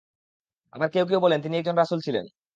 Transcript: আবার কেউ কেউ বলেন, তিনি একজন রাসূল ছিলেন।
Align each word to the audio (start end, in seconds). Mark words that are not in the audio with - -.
আবার 0.73 0.89
কেউ 0.89 1.05
কেউ 1.05 1.19
বলেন, 1.19 1.39
তিনি 1.41 1.55
একজন 1.57 1.75
রাসূল 1.77 1.99
ছিলেন। 1.99 2.25